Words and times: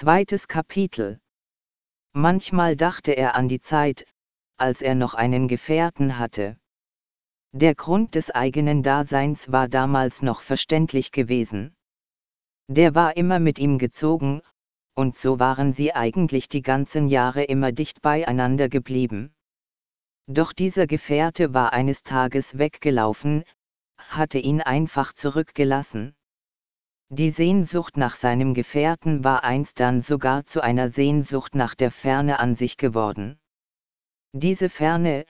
Zweites 0.00 0.46
Kapitel 0.46 1.18
Manchmal 2.12 2.76
dachte 2.76 3.16
er 3.16 3.34
an 3.34 3.48
die 3.48 3.60
Zeit, 3.60 4.06
als 4.56 4.80
er 4.80 4.94
noch 4.94 5.14
einen 5.14 5.48
Gefährten 5.48 6.20
hatte. 6.20 6.56
Der 7.52 7.74
Grund 7.74 8.14
des 8.14 8.30
eigenen 8.30 8.84
Daseins 8.84 9.50
war 9.50 9.66
damals 9.66 10.22
noch 10.22 10.42
verständlich 10.42 11.10
gewesen. 11.10 11.74
Der 12.68 12.94
war 12.94 13.16
immer 13.16 13.40
mit 13.40 13.58
ihm 13.58 13.76
gezogen, 13.76 14.40
und 14.94 15.18
so 15.18 15.40
waren 15.40 15.72
sie 15.72 15.92
eigentlich 15.92 16.48
die 16.48 16.62
ganzen 16.62 17.08
Jahre 17.08 17.42
immer 17.42 17.72
dicht 17.72 18.00
beieinander 18.00 18.68
geblieben. 18.68 19.34
Doch 20.28 20.52
dieser 20.52 20.86
Gefährte 20.86 21.54
war 21.54 21.72
eines 21.72 22.04
Tages 22.04 22.56
weggelaufen, 22.56 23.42
hatte 23.98 24.38
ihn 24.38 24.60
einfach 24.60 25.12
zurückgelassen. 25.12 26.14
Die 27.10 27.30
Sehnsucht 27.30 27.96
nach 27.96 28.14
seinem 28.14 28.52
Gefährten 28.52 29.24
war 29.24 29.42
einst 29.42 29.80
dann 29.80 30.02
sogar 30.02 30.44
zu 30.44 30.60
einer 30.60 30.90
Sehnsucht 30.90 31.54
nach 31.54 31.74
der 31.74 31.90
Ferne 31.90 32.38
an 32.38 32.54
sich 32.54 32.76
geworden. 32.76 33.38
Diese 34.34 34.68
Ferne, 34.68 35.24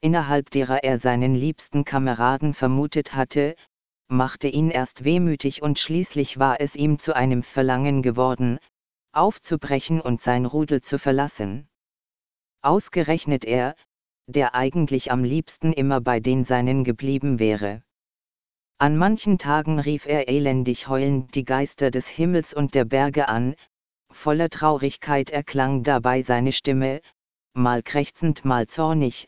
innerhalb 0.00 0.50
derer 0.50 0.82
er 0.82 0.98
seinen 0.98 1.36
liebsten 1.36 1.84
Kameraden 1.84 2.52
vermutet 2.52 3.14
hatte, 3.14 3.54
machte 4.08 4.48
ihn 4.48 4.70
erst 4.70 5.04
wehmütig 5.04 5.62
und 5.62 5.78
schließlich 5.78 6.40
war 6.40 6.60
es 6.60 6.74
ihm 6.74 6.98
zu 6.98 7.14
einem 7.14 7.44
Verlangen 7.44 8.02
geworden, 8.02 8.58
aufzubrechen 9.12 10.00
und 10.00 10.20
sein 10.20 10.46
Rudel 10.46 10.82
zu 10.82 10.98
verlassen. 10.98 11.68
Ausgerechnet 12.60 13.44
er, 13.44 13.76
der 14.26 14.56
eigentlich 14.56 15.12
am 15.12 15.22
liebsten 15.22 15.72
immer 15.72 16.00
bei 16.00 16.18
den 16.18 16.42
Seinen 16.42 16.82
geblieben 16.82 17.38
wäre. 17.38 17.84
An 18.82 18.96
manchen 18.96 19.36
Tagen 19.36 19.78
rief 19.78 20.06
er 20.06 20.28
elendig 20.28 20.88
heulend 20.88 21.34
die 21.34 21.44
Geister 21.44 21.90
des 21.90 22.08
Himmels 22.08 22.54
und 22.54 22.74
der 22.74 22.86
Berge 22.86 23.28
an, 23.28 23.54
voller 24.10 24.48
Traurigkeit 24.48 25.28
erklang 25.28 25.82
dabei 25.82 26.22
seine 26.22 26.50
Stimme, 26.50 27.02
mal 27.52 27.82
krächzend, 27.82 28.46
mal 28.46 28.68
zornig, 28.68 29.26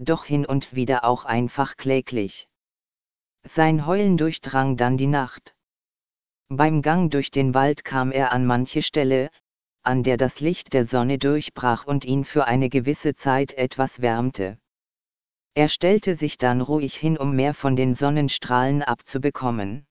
doch 0.00 0.26
hin 0.26 0.44
und 0.44 0.74
wieder 0.74 1.06
auch 1.06 1.24
einfach 1.24 1.78
kläglich. 1.78 2.46
Sein 3.42 3.86
Heulen 3.86 4.18
durchdrang 4.18 4.76
dann 4.76 4.98
die 4.98 5.06
Nacht. 5.06 5.54
Beim 6.50 6.82
Gang 6.82 7.10
durch 7.10 7.30
den 7.30 7.54
Wald 7.54 7.86
kam 7.86 8.12
er 8.12 8.32
an 8.32 8.44
manche 8.44 8.82
Stelle, 8.82 9.30
an 9.82 10.02
der 10.02 10.18
das 10.18 10.40
Licht 10.40 10.74
der 10.74 10.84
Sonne 10.84 11.16
durchbrach 11.16 11.86
und 11.86 12.04
ihn 12.04 12.26
für 12.26 12.44
eine 12.44 12.68
gewisse 12.68 13.14
Zeit 13.14 13.54
etwas 13.54 14.02
wärmte. 14.02 14.58
Er 15.54 15.68
stellte 15.68 16.14
sich 16.14 16.38
dann 16.38 16.60
ruhig 16.60 16.94
hin, 16.94 17.18
um 17.18 17.34
mehr 17.34 17.54
von 17.54 17.76
den 17.76 17.94
Sonnenstrahlen 17.94 18.82
abzubekommen. 18.82 19.86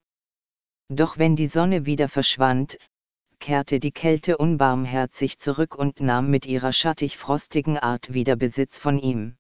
Doch 0.90 1.18
wenn 1.18 1.36
die 1.36 1.48
Sonne 1.48 1.86
wieder 1.86 2.10
verschwand, 2.10 2.78
kehrte 3.40 3.80
die 3.80 3.92
Kälte 3.92 4.38
unbarmherzig 4.38 5.40
zurück 5.40 5.76
und 5.76 6.00
nahm 6.02 6.30
mit 6.30 6.46
ihrer 6.46 6.74
schattig-frostigen 6.74 7.78
Art 7.78 8.14
wieder 8.14 8.36
Besitz 8.36 8.78
von 8.78 9.00
ihm. 9.00 9.38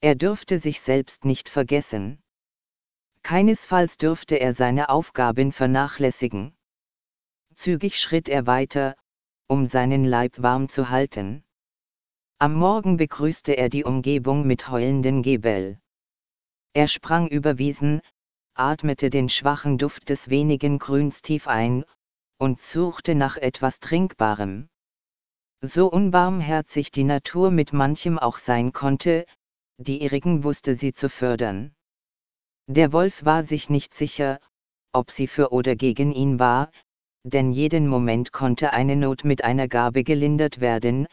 Er 0.00 0.14
dürfte 0.14 0.58
sich 0.58 0.80
selbst 0.80 1.24
nicht 1.24 1.48
vergessen. 1.48 2.22
Keinesfalls 3.22 3.98
dürfte 3.98 4.36
er 4.36 4.54
seine 4.54 4.88
Aufgaben 4.88 5.52
vernachlässigen. 5.52 6.54
Zügig 7.54 8.00
schritt 8.00 8.28
er 8.28 8.46
weiter, 8.46 8.96
um 9.46 9.66
seinen 9.66 10.04
Leib 10.04 10.40
warm 10.42 10.68
zu 10.68 10.88
halten. 10.88 11.44
Am 12.42 12.54
Morgen 12.54 12.96
begrüßte 12.96 13.52
er 13.58 13.68
die 13.68 13.84
Umgebung 13.84 14.46
mit 14.46 14.70
heulenden 14.70 15.22
Gebell. 15.22 15.78
Er 16.72 16.88
sprang 16.88 17.28
über 17.28 17.58
Wiesen, 17.58 18.00
atmete 18.54 19.10
den 19.10 19.28
schwachen 19.28 19.76
Duft 19.76 20.08
des 20.08 20.30
wenigen 20.30 20.78
Grüns 20.78 21.20
tief 21.20 21.48
ein, 21.48 21.84
und 22.38 22.62
suchte 22.62 23.14
nach 23.14 23.36
etwas 23.36 23.78
Trinkbarem. 23.78 24.70
So 25.60 25.88
unbarmherzig 25.88 26.90
die 26.90 27.04
Natur 27.04 27.50
mit 27.50 27.74
manchem 27.74 28.18
auch 28.18 28.38
sein 28.38 28.72
konnte, 28.72 29.26
die 29.76 30.02
ihrigen 30.02 30.42
wusste 30.42 30.74
sie 30.74 30.94
zu 30.94 31.10
fördern. 31.10 31.74
Der 32.68 32.94
Wolf 32.94 33.22
war 33.26 33.44
sich 33.44 33.68
nicht 33.68 33.92
sicher, 33.92 34.40
ob 34.92 35.10
sie 35.10 35.26
für 35.26 35.52
oder 35.52 35.76
gegen 35.76 36.10
ihn 36.10 36.38
war, 36.38 36.70
denn 37.22 37.52
jeden 37.52 37.86
Moment 37.86 38.32
konnte 38.32 38.72
eine 38.72 38.96
Not 38.96 39.24
mit 39.24 39.44
einer 39.44 39.68
Gabe 39.68 40.04
gelindert 40.04 40.62
werden, 40.62 41.06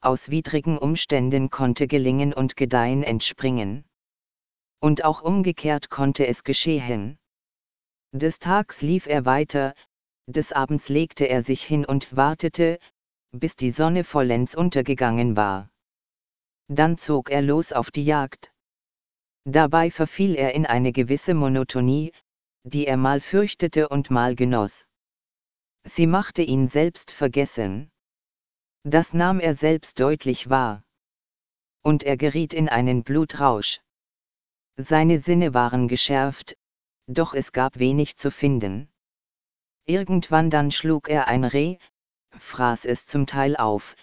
aus 0.00 0.30
widrigen 0.30 0.78
Umständen 0.78 1.50
konnte 1.50 1.86
gelingen 1.86 2.32
und 2.32 2.56
gedeihen 2.56 3.02
entspringen. 3.02 3.84
Und 4.80 5.04
auch 5.04 5.22
umgekehrt 5.22 5.90
konnte 5.90 6.26
es 6.26 6.44
geschehen. 6.44 7.18
Des 8.12 8.38
Tags 8.38 8.82
lief 8.82 9.06
er 9.06 9.24
weiter, 9.24 9.74
des 10.26 10.52
Abends 10.52 10.88
legte 10.88 11.26
er 11.26 11.42
sich 11.42 11.62
hin 11.62 11.84
und 11.84 12.16
wartete, 12.16 12.78
bis 13.32 13.56
die 13.56 13.70
Sonne 13.70 14.04
vollends 14.04 14.54
untergegangen 14.54 15.36
war. 15.36 15.70
Dann 16.68 16.98
zog 16.98 17.30
er 17.30 17.42
los 17.42 17.72
auf 17.72 17.90
die 17.90 18.04
Jagd. 18.04 18.52
Dabei 19.44 19.90
verfiel 19.90 20.34
er 20.34 20.54
in 20.54 20.66
eine 20.66 20.92
gewisse 20.92 21.34
Monotonie, 21.34 22.12
die 22.64 22.86
er 22.86 22.96
mal 22.96 23.20
fürchtete 23.20 23.88
und 23.88 24.10
mal 24.10 24.34
genoss. 24.34 24.86
Sie 25.84 26.06
machte 26.06 26.42
ihn 26.42 26.68
selbst 26.68 27.10
vergessen. 27.10 27.90
Das 28.84 29.12
nahm 29.12 29.40
er 29.40 29.54
selbst 29.54 30.00
deutlich 30.00 30.48
wahr. 30.48 30.82
Und 31.82 32.02
er 32.02 32.16
geriet 32.16 32.54
in 32.54 32.68
einen 32.68 33.02
Blutrausch. 33.02 33.80
Seine 34.76 35.18
Sinne 35.18 35.52
waren 35.52 35.88
geschärft, 35.88 36.56
doch 37.06 37.34
es 37.34 37.52
gab 37.52 37.78
wenig 37.78 38.16
zu 38.16 38.30
finden. 38.30 38.88
Irgendwann 39.84 40.48
dann 40.48 40.70
schlug 40.70 41.08
er 41.08 41.26
ein 41.26 41.44
Reh, 41.44 41.76
fraß 42.38 42.86
es 42.86 43.06
zum 43.06 43.26
Teil 43.26 43.56
auf, 43.56 43.96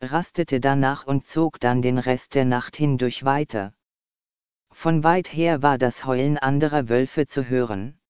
rastete 0.00 0.60
danach 0.60 1.06
und 1.06 1.26
zog 1.26 1.60
dann 1.60 1.82
den 1.82 1.98
Rest 1.98 2.34
der 2.34 2.44
Nacht 2.44 2.76
hindurch 2.76 3.24
weiter. 3.24 3.74
Von 4.72 5.04
weit 5.04 5.32
her 5.32 5.62
war 5.62 5.76
das 5.76 6.06
Heulen 6.06 6.38
anderer 6.38 6.88
Wölfe 6.88 7.26
zu 7.26 7.48
hören. 7.48 8.00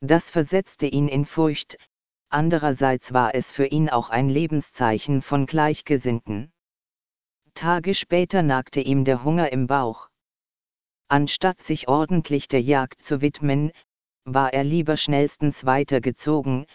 Das 0.00 0.30
versetzte 0.30 0.86
ihn 0.86 1.08
in 1.08 1.26
Furcht, 1.26 1.78
andererseits 2.32 3.12
war 3.12 3.34
es 3.34 3.52
für 3.52 3.66
ihn 3.66 3.88
auch 3.88 4.10
ein 4.10 4.28
Lebenszeichen 4.28 5.22
von 5.22 5.46
Gleichgesinnten. 5.46 6.52
Tage 7.54 7.94
später 7.94 8.42
nagte 8.42 8.80
ihm 8.80 9.04
der 9.04 9.24
Hunger 9.24 9.52
im 9.52 9.66
Bauch. 9.66 10.08
Anstatt 11.08 11.62
sich 11.62 11.88
ordentlich 11.88 12.48
der 12.48 12.62
Jagd 12.62 13.04
zu 13.04 13.20
widmen, 13.20 13.72
war 14.24 14.52
er 14.52 14.64
lieber 14.64 14.96
schnellstens 14.96 15.66
weitergezogen, 15.66 16.66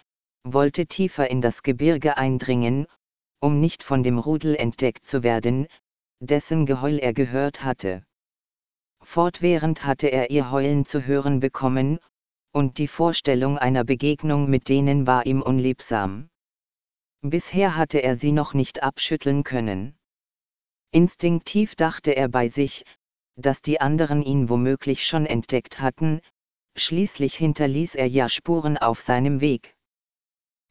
wollte 0.44 0.86
tiefer 0.86 1.30
in 1.30 1.42
das 1.42 1.64
Gebirge 1.64 2.18
eindringen, 2.18 2.86
um 3.40 3.60
nicht 3.60 3.84
von 3.84 4.04
dem 4.04 4.20
Rudel 4.20 4.56
entdeckt 4.56 5.08
zu 5.08 5.24
werden, 5.24 5.68
dessen 6.20 6.66
Geheul 6.66 7.00
er 7.00 7.14
gehört 7.14 7.64
hatte. 7.64 8.04
Fortwährend 9.02 9.86
hatte 9.86 10.08
er 10.08 10.30
ihr 10.30 10.52
Heulen 10.52 10.86
zu 10.86 11.06
hören 11.06 11.40
bekommen, 11.40 12.00
und 12.58 12.80
die 12.80 12.88
Vorstellung 12.88 13.60
einer 13.60 13.84
Begegnung 13.84 14.50
mit 14.50 14.68
denen 14.68 15.06
war 15.06 15.28
ihm 15.28 15.44
unliebsam. 15.44 16.28
Bisher 17.22 17.78
hatte 17.78 18.00
er 18.00 18.16
sie 18.16 18.32
noch 18.32 18.56
nicht 18.56 18.82
abschütteln 18.82 19.44
können. 19.44 19.96
Instinktiv 20.90 21.76
dachte 21.76 22.16
er 22.16 22.28
bei 22.30 22.48
sich, 22.48 22.84
dass 23.36 23.62
die 23.62 23.80
anderen 23.80 24.24
ihn 24.24 24.50
womöglich 24.50 25.06
schon 25.06 25.28
entdeckt 25.28 25.82
hatten, 25.82 26.20
schließlich 26.76 27.36
hinterließ 27.36 27.94
er 27.94 28.08
ja 28.08 28.28
Spuren 28.28 28.80
auf 28.80 29.02
seinem 29.02 29.40
Weg. 29.40 29.76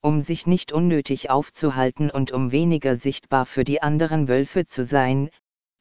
Um 0.03 0.23
sich 0.23 0.45
nicht 0.49 0.73
unnötig 0.73 1.31
aufzuhalten 1.31 2.11
und 2.11 2.33
um 2.33 2.51
weniger 2.51 2.97
sichtbar 2.97 3.47
für 3.47 3.63
die 3.63 3.81
anderen 3.81 4.27
Wölfe 4.27 4.67
zu 4.67 4.83
sein, 4.83 5.31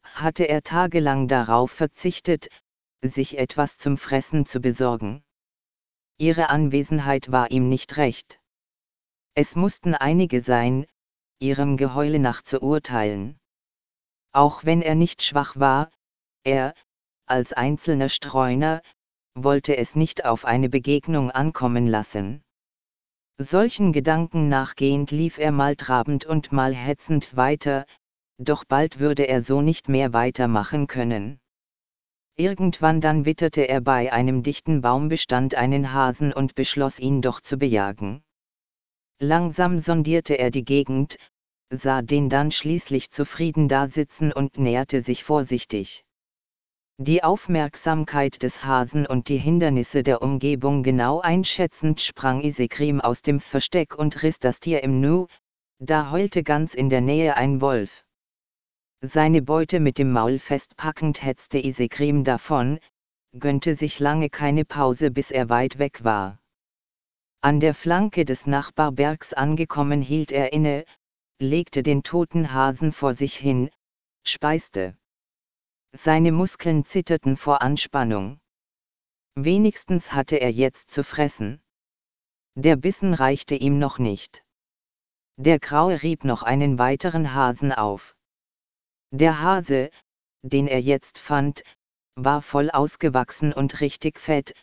hatte 0.04 0.44
er 0.44 0.62
tagelang 0.62 1.28
darauf 1.28 1.72
verzichtet, 1.72 2.50
sich 3.02 3.40
etwas 3.40 3.78
zum 3.78 3.98
Fressen 3.98 4.46
zu 4.46 4.60
besorgen. 4.60 5.25
Ihre 6.18 6.50
Anwesenheit 6.50 7.32
war 7.32 7.52
ihm 7.52 7.68
nicht 7.68 7.98
recht. 7.98 8.40
Es 9.34 9.56
mussten 9.56 9.96
einige 9.96 10.42
sein, 10.42 10.86
ihrem 11.40 11.76
Geheule 11.76 12.20
nach 12.20 12.42
zu 12.42 12.62
urteilen. 12.62 13.38
Auch 14.32 14.64
wenn 14.64 14.82
er 14.82 14.96
nicht 14.96 15.24
schwach 15.24 15.58
war, 15.58 15.92
er, 16.44 16.74
als 17.26 17.52
einzelner 17.52 18.08
Streuner, 18.10 18.82
wollte 19.34 19.76
es 19.76 19.96
nicht 19.96 20.24
auf 20.24 20.46
eine 20.46 20.70
Begegnung 20.70 21.32
ankommen 21.32 21.88
lassen. 21.88 22.44
Solchen 23.38 23.92
Gedanken 23.92 24.48
nachgehend 24.48 25.12
lief 25.12 25.38
er 25.38 25.52
mal 25.52 25.76
trabend 25.76 26.26
und 26.26 26.54
mal 26.54 26.74
hetzend 26.74 27.36
weiter, 27.36 27.86
doch 28.38 28.64
bald 28.64 29.00
würde 29.00 29.28
er 29.28 29.42
so 29.42 29.62
nicht 29.62 29.90
mehr 29.90 30.14
weitermachen 30.14 30.88
können. 30.88 31.40
Irgendwann 32.38 33.00
dann 33.00 33.24
witterte 33.24 33.62
er 33.68 33.80
bei 33.80 34.12
einem 34.12 34.44
dichten 34.44 34.82
Baumbestand 34.82 35.56
einen 35.56 35.94
Hasen 35.94 36.34
und 36.34 36.54
beschloss 36.54 37.00
ihn 37.00 37.22
doch 37.22 37.40
zu 37.40 37.58
bejagen. 37.58 38.24
Langsam 39.20 39.80
sondierte 39.80 40.38
er 40.38 40.52
die 40.52 40.66
Gegend, 40.66 41.18
sah 41.72 42.02
den 42.02 42.30
dann 42.30 42.52
schließlich 42.52 43.10
zufrieden 43.10 43.70
dasitzen 43.70 44.34
und 44.34 44.58
näherte 44.58 45.00
sich 45.00 45.24
vorsichtig. 45.24 46.04
Die 46.98 47.24
Aufmerksamkeit 47.24 48.44
des 48.44 48.64
Hasen 48.64 49.06
und 49.06 49.28
die 49.30 49.38
Hindernisse 49.38 50.04
der 50.04 50.22
Umgebung 50.22 50.84
genau 50.84 51.20
einschätzend 51.22 52.00
sprang 52.00 52.42
Isekrim 52.42 53.02
aus 53.02 53.22
dem 53.22 53.40
Versteck 53.40 53.96
und 53.96 54.24
riss 54.24 54.40
das 54.40 54.60
Tier 54.60 54.84
im 54.84 55.02
Nu, 55.02 55.28
Da 55.80 56.12
heulte 56.12 56.44
ganz 56.44 56.74
in 56.74 56.90
der 56.90 57.02
Nähe 57.02 57.36
ein 57.36 57.60
Wolf. 57.60 58.05
Seine 59.02 59.42
Beute 59.42 59.80
mit 59.80 59.98
dem 59.98 60.12
Maul 60.12 60.40
festpackend 60.40 61.24
hetzte 61.24 61.60
Isekrim 61.60 62.24
davon, 62.24 62.80
gönnte 63.38 63.76
sich 63.76 64.00
lange 64.00 64.30
keine 64.30 64.66
Pause 64.66 65.12
bis 65.12 65.32
er 65.32 65.50
weit 65.50 65.78
weg 65.78 66.04
war. 66.04 66.40
An 67.42 67.60
der 67.60 67.76
Flanke 67.76 68.26
des 68.26 68.48
Nachbarbergs 68.48 69.34
angekommen 69.34 70.02
hielt 70.02 70.32
er 70.32 70.54
inne, 70.54 70.86
legte 71.40 71.84
den 71.84 72.02
toten 72.02 72.54
Hasen 72.54 72.92
vor 72.92 73.14
sich 73.14 73.36
hin, 73.36 73.70
speiste. 74.26 74.98
Seine 75.92 76.32
Muskeln 76.32 76.86
zitterten 76.86 77.38
vor 77.38 77.62
Anspannung. 77.62 78.40
Wenigstens 79.36 80.14
hatte 80.14 80.38
er 80.38 80.52
jetzt 80.52 80.92
zu 80.92 81.04
fressen. 81.04 81.62
Der 82.56 82.78
Bissen 82.78 83.14
reichte 83.14 83.56
ihm 83.56 83.80
noch 83.80 84.00
nicht. 84.00 84.44
Der 85.38 85.60
Graue 85.60 86.02
rieb 86.02 86.24
noch 86.24 86.42
einen 86.42 86.80
weiteren 86.80 87.34
Hasen 87.34 87.74
auf. 87.74 88.15
Der 89.12 89.42
Hase, 89.42 89.90
den 90.44 90.68
er 90.68 90.82
jetzt 90.82 91.18
fand, 91.18 91.64
war 92.16 92.42
voll 92.42 92.70
ausgewachsen 92.70 93.54
und 93.54 93.82
richtig 93.82 94.20
fett, 94.20 94.54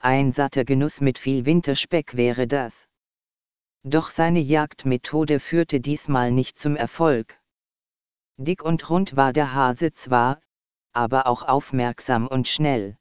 ein 0.00 0.30
satter 0.32 0.64
Genuss 0.64 1.00
mit 1.00 1.18
viel 1.18 1.46
Winterspeck 1.46 2.16
wäre 2.16 2.46
das. 2.46 2.86
Doch 3.84 4.10
seine 4.10 4.40
Jagdmethode 4.40 5.40
führte 5.40 5.80
diesmal 5.80 6.30
nicht 6.30 6.58
zum 6.58 6.76
Erfolg. 6.76 7.40
Dick 8.36 8.62
und 8.62 8.90
rund 8.90 9.16
war 9.16 9.32
der 9.32 9.54
Hase 9.54 9.92
zwar, 9.92 10.40
aber 10.92 11.26
auch 11.26 11.42
aufmerksam 11.42 12.26
und 12.26 12.48
schnell. 12.48 12.96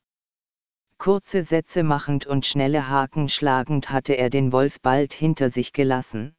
Kurze 0.98 1.44
Sätze 1.44 1.84
machend 1.84 2.26
und 2.26 2.46
schnelle 2.46 2.88
Haken 2.88 3.28
schlagend 3.28 3.90
hatte 3.90 4.14
er 4.14 4.30
den 4.30 4.52
Wolf 4.52 4.82
bald 4.82 5.14
hinter 5.14 5.50
sich 5.50 5.74
gelassen. 5.74 6.37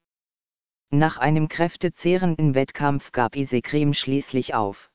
Nach 0.91 1.19
einem 1.19 1.49
kräftezehrenden 1.49 2.55
Wettkampf 2.55 3.13
gab 3.13 3.37
Isekrim 3.37 3.93
schließlich 3.93 4.55
auf. 4.55 4.91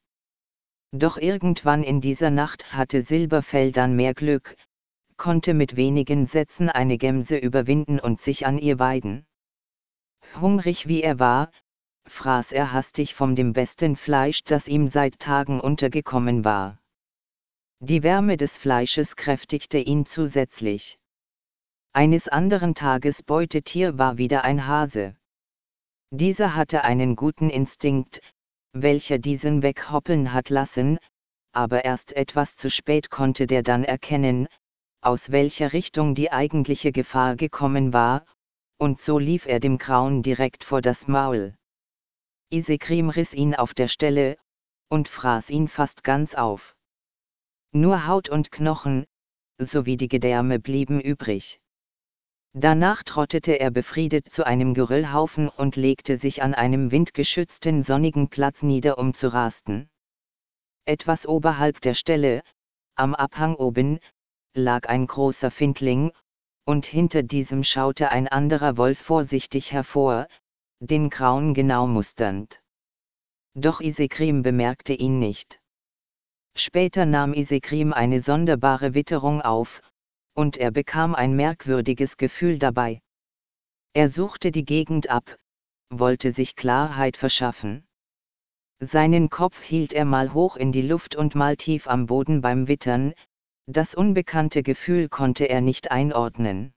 Doch 0.92 1.18
irgendwann 1.18 1.84
in 1.84 2.02
dieser 2.02 2.32
Nacht 2.32 2.74
hatte 2.74 3.04
Silberfell 3.04 3.72
dann 3.72 3.96
mehr 3.96 4.16
Glück, 4.16 4.56
konnte 5.18 5.54
mit 5.54 5.76
wenigen 5.76 6.26
Sätzen 6.26 6.70
eine 6.70 6.98
Gemse 6.98 7.38
überwinden 7.38 8.00
und 8.00 8.22
sich 8.22 8.48
an 8.48 8.58
ihr 8.58 8.80
weiden. 8.80 9.28
Hungrig 10.42 10.88
wie 10.88 11.04
er 11.04 11.20
war, 11.20 11.52
fraß 12.08 12.54
er 12.54 12.74
hastig 12.74 13.14
vom 13.14 13.36
dem 13.36 13.54
besten 13.54 13.96
Fleisch, 13.96 14.44
das 14.44 14.68
ihm 14.68 14.88
seit 14.88 15.20
Tagen 15.20 15.62
untergekommen 15.62 16.44
war. 16.44 16.80
Die 17.80 18.02
Wärme 18.02 18.38
des 18.38 18.58
Fleisches 18.58 19.16
kräftigte 19.16 19.78
ihn 19.78 20.08
zusätzlich. 20.08 20.98
Eines 21.92 22.28
anderen 22.28 22.74
Tages 22.74 23.22
Beutetier 23.22 24.00
war 24.00 24.18
wieder 24.18 24.44
ein 24.44 24.66
Hase. 24.66 25.16
Dieser 26.16 26.54
hatte 26.54 26.84
einen 26.84 27.16
guten 27.16 27.50
Instinkt, 27.50 28.22
welcher 28.72 29.18
diesen 29.18 29.64
weghoppeln 29.64 30.32
hat 30.32 30.52
lassen, 30.52 31.00
aber 31.54 31.86
erst 31.86 32.16
etwas 32.16 32.56
zu 32.56 32.70
spät 32.70 33.10
konnte 33.10 33.48
der 33.48 33.64
dann 33.64 33.84
erkennen, 33.84 34.48
aus 35.02 35.32
welcher 35.32 35.74
Richtung 35.74 36.14
die 36.14 36.32
eigentliche 36.32 36.92
Gefahr 36.92 37.36
gekommen 37.36 37.94
war, 37.94 38.28
und 38.78 39.02
so 39.02 39.18
lief 39.18 39.48
er 39.48 39.60
dem 39.60 39.80
Grauen 39.80 40.22
direkt 40.22 40.64
vor 40.64 40.82
das 40.84 41.08
Maul. 41.08 41.56
Isekrim 42.52 43.10
riss 43.10 43.34
ihn 43.34 43.56
auf 43.56 43.74
der 43.74 43.88
Stelle, 43.88 44.38
und 44.90 45.08
fraß 45.08 45.50
ihn 45.50 45.68
fast 45.68 46.04
ganz 46.04 46.36
auf. 46.36 46.76
Nur 47.72 48.06
Haut 48.06 48.30
und 48.30 48.52
Knochen, 48.52 49.08
sowie 49.58 49.98
die 49.98 50.10
Gedärme 50.10 50.60
blieben 50.60 51.02
übrig. 51.02 51.60
Danach 52.56 53.02
trottete 53.02 53.60
er 53.60 53.72
befriedet 53.72 54.32
zu 54.32 54.46
einem 54.46 54.76
Geröllhaufen 54.76 55.50
und 55.50 55.76
legte 55.76 56.18
sich 56.18 56.44
an 56.44 56.54
einem 56.54 56.92
windgeschützten 56.92 57.82
sonnigen 57.82 58.30
Platz 58.30 58.62
nieder, 58.62 59.00
um 59.00 59.16
zu 59.16 59.34
rasten. 59.34 59.90
Etwas 60.86 61.26
oberhalb 61.26 61.82
der 61.82 61.96
Stelle, 61.96 62.44
am 62.96 63.16
Abhang 63.16 63.56
oben, 63.56 64.00
lag 64.54 64.88
ein 64.88 65.08
großer 65.08 65.50
Findling, 65.50 66.12
und 66.66 66.86
hinter 66.86 67.24
diesem 67.24 67.64
schaute 67.64 68.10
ein 68.10 68.28
anderer 68.28 68.78
Wolf 68.78 69.00
vorsichtig 69.00 69.72
hervor, 69.72 70.28
den 70.80 71.10
Grauen 71.10 71.56
genau 71.56 71.88
musternd. 71.88 72.62
Doch 73.56 73.82
Isekrim 73.82 74.44
bemerkte 74.44 74.94
ihn 74.94 75.18
nicht. 75.18 75.60
Später 76.56 77.08
nahm 77.08 77.34
Isekrim 77.34 77.94
eine 77.94 78.20
sonderbare 78.20 78.94
Witterung 78.94 79.42
auf, 79.42 79.82
und 80.34 80.58
er 80.58 80.72
bekam 80.72 81.16
ein 81.16 81.36
merkwürdiges 81.36 82.18
Gefühl 82.18 82.60
dabei. 82.60 83.02
Er 83.94 84.10
suchte 84.10 84.52
die 84.52 84.66
Gegend 84.66 85.10
ab, 85.10 85.38
wollte 85.90 86.32
sich 86.32 86.56
Klarheit 86.56 87.18
verschaffen. 87.18 87.86
Seinen 88.80 89.30
Kopf 89.30 89.62
hielt 89.62 89.94
er 89.94 90.06
mal 90.06 90.34
hoch 90.34 90.58
in 90.58 90.72
die 90.72 90.82
Luft 90.82 91.16
und 91.16 91.36
mal 91.36 91.56
tief 91.56 91.88
am 91.88 92.08
Boden 92.08 92.42
beim 92.42 92.68
Wittern, 92.68 93.14
das 93.66 93.96
unbekannte 93.96 94.64
Gefühl 94.64 95.08
konnte 95.08 95.46
er 95.46 95.62
nicht 95.62 95.92
einordnen. 95.92 96.73